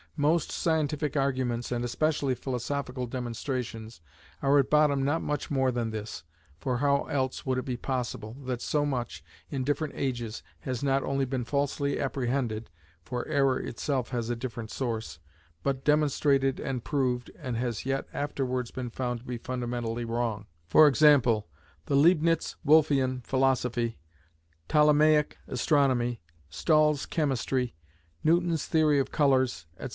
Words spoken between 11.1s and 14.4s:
been falsely apprehended (for error itself has a